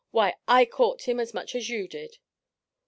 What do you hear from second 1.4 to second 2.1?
as you